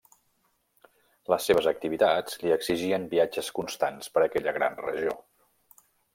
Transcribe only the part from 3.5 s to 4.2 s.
constants